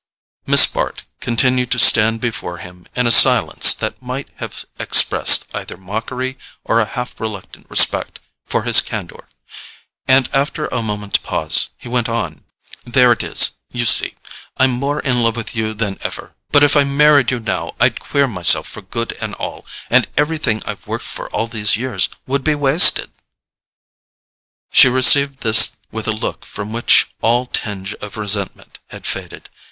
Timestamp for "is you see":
13.21-14.15